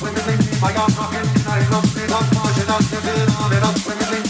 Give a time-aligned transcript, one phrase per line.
[0.00, 3.52] When the thing, my arm, rockin', I love it up, marching up, give it on
[3.52, 4.29] it up, when the thing.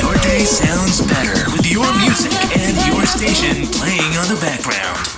[0.00, 5.15] Your day sounds better with your music and your station playing on the background.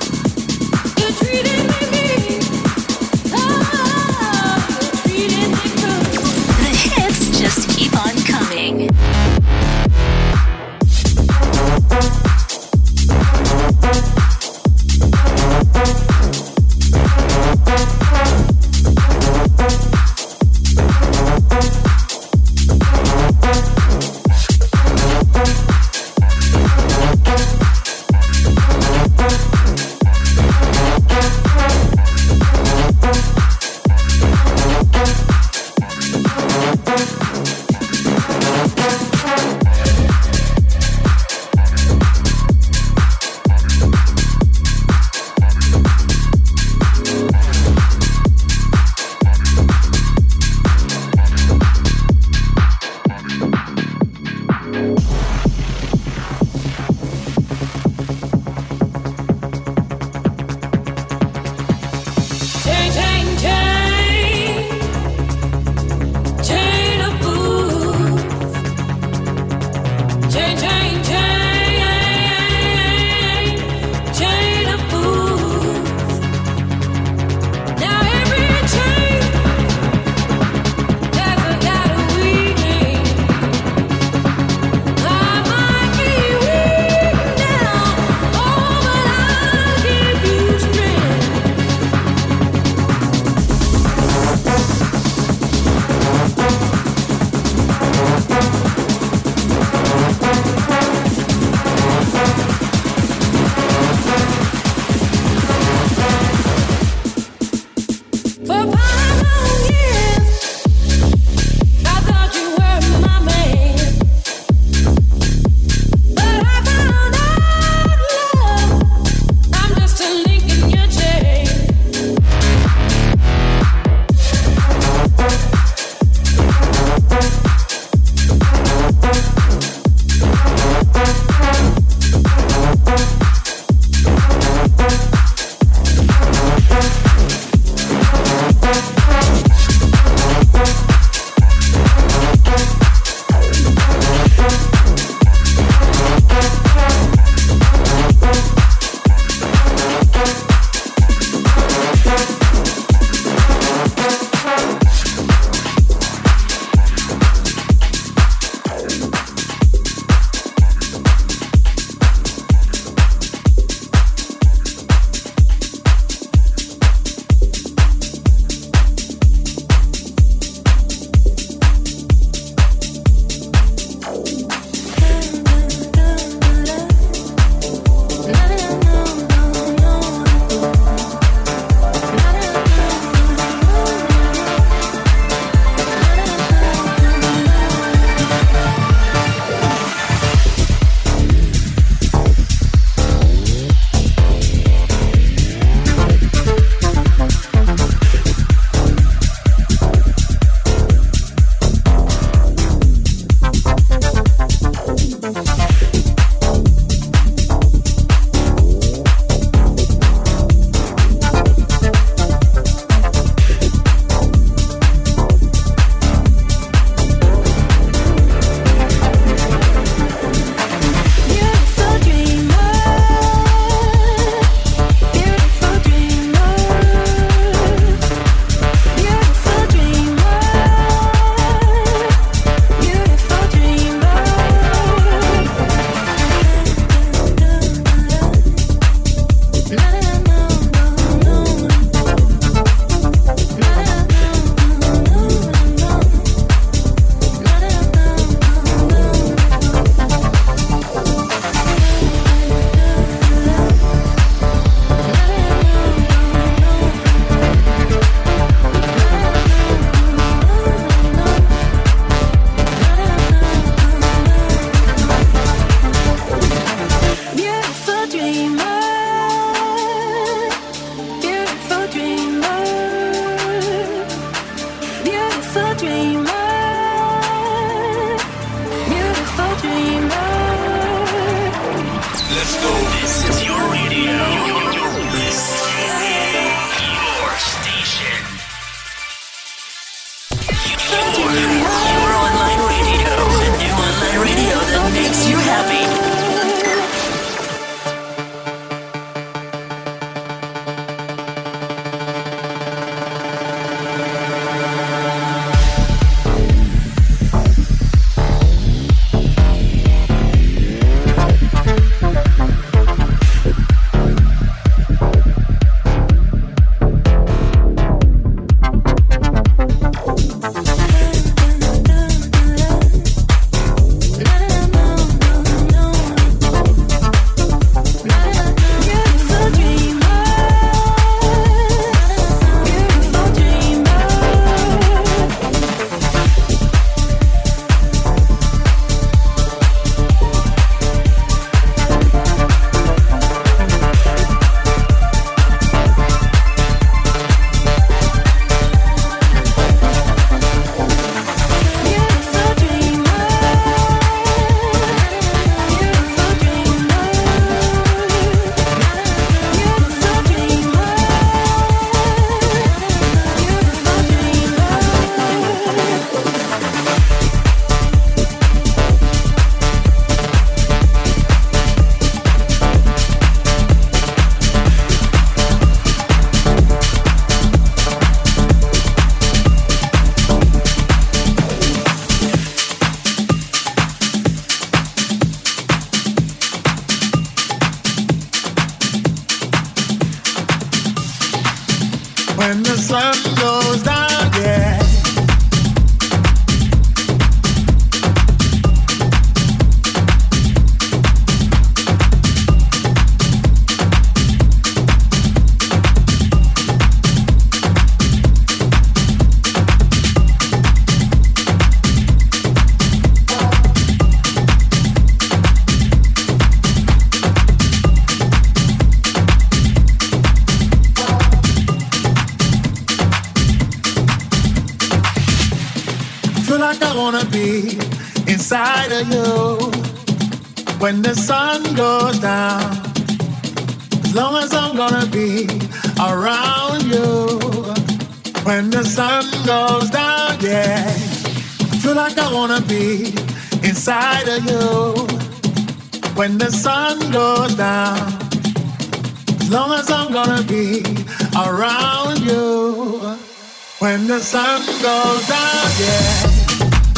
[454.18, 456.26] the sun goes down, yeah.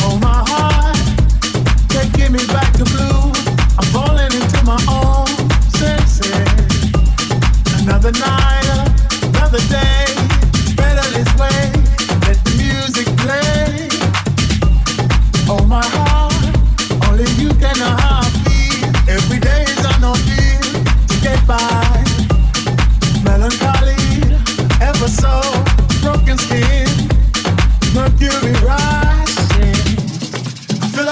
[0.05, 0.97] Oh, my heart,
[1.91, 3.33] can't get me back to blue.
[3.77, 5.27] I'm falling into my own
[5.71, 6.33] senses.
[7.83, 8.60] Another night.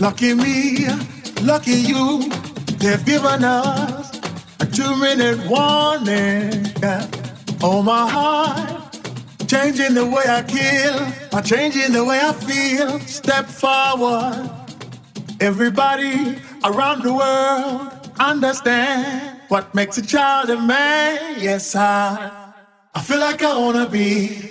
[0.00, 0.86] Lucky me,
[1.42, 2.28] lucky you,
[2.78, 4.18] they've given us
[4.58, 6.66] a two minute warning.
[7.62, 8.96] Oh, my heart,
[9.46, 10.98] changing the way I kill,
[11.30, 12.98] by changing the way I feel.
[13.00, 14.50] Step forward.
[15.40, 21.36] Everybody around the world understand what makes a child a man.
[21.38, 22.52] Yes, I,
[22.94, 24.50] I feel like I wanna be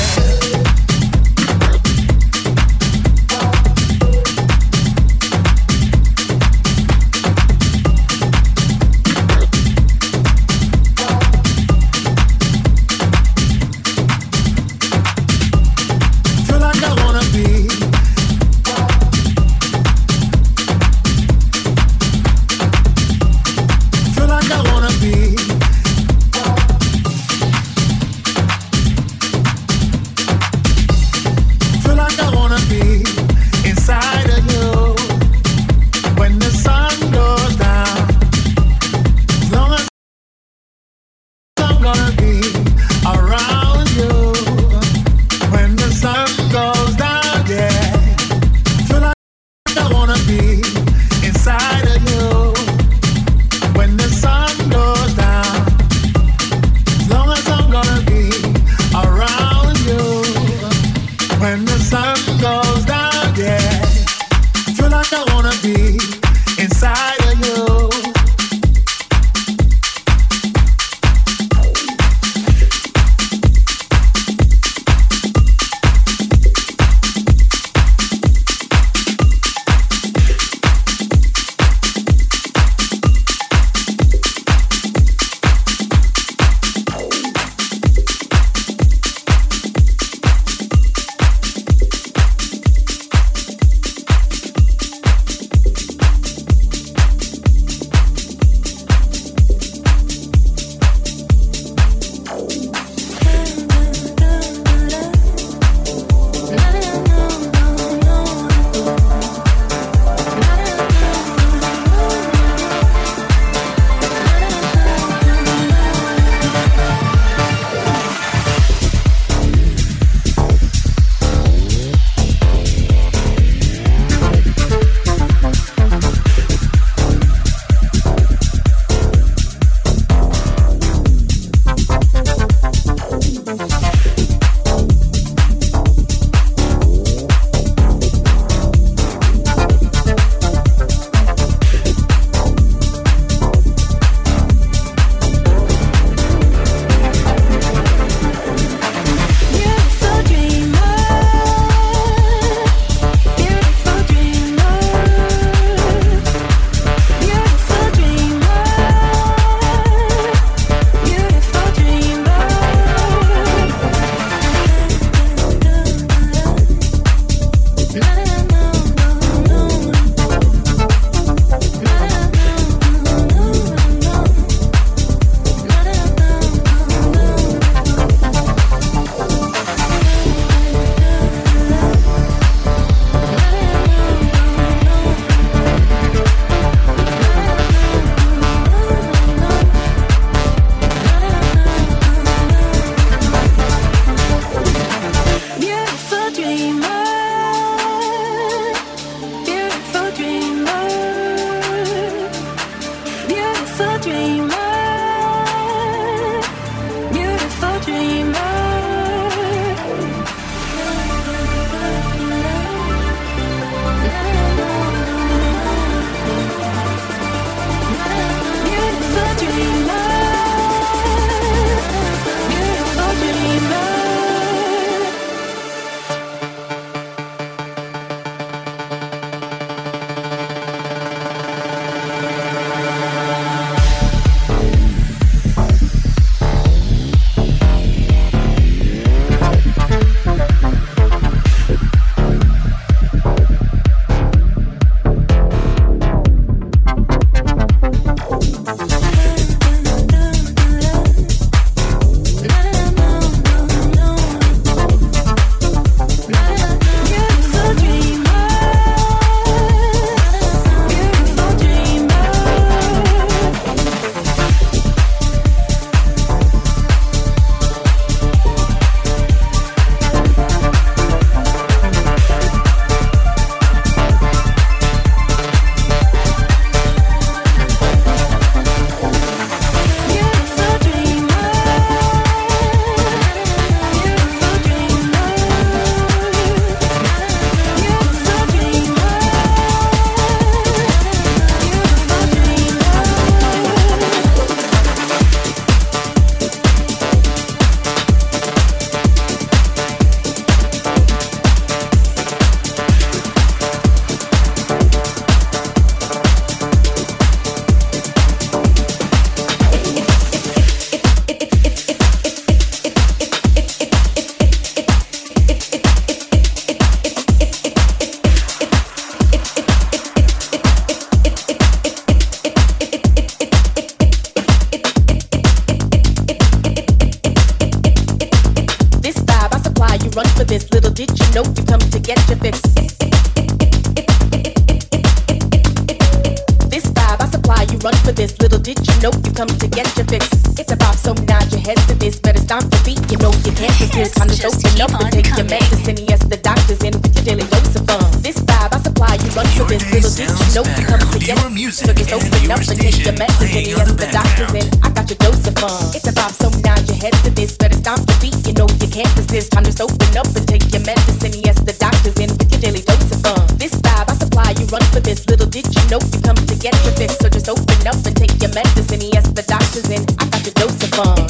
[370.79, 371.20] to bar.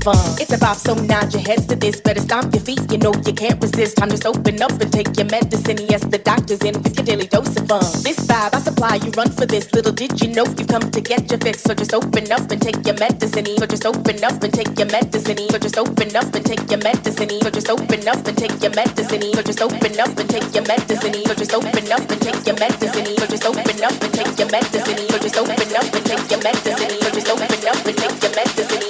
[0.00, 0.16] fun.
[0.40, 2.00] It's a vibe, so nod your heads to this.
[2.00, 3.96] Better stomp your feet, you know you can't resist.
[3.96, 5.78] Time to open up and take your medicine.
[5.88, 7.84] Yes, the doctor's in with your daily dose of fun.
[8.02, 9.72] This vibe I supply, you run for this.
[9.72, 11.62] Little did you know you come to get your fix.
[11.62, 13.46] So just open up and take your medicine.
[13.58, 15.38] So just open up and take your medicine.
[15.50, 17.28] So just open up and take your medicine.
[17.42, 19.22] So just open up and take your medicine.
[19.30, 21.14] So just open up and take your medicine.
[21.28, 23.06] So just open up and take your medicine.
[23.18, 24.98] So just open up and take your medicine.
[25.10, 26.90] So just open up and take your medicine.
[27.00, 28.89] So just open up and take your medicine.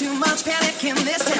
[0.00, 1.39] too much panic in this town.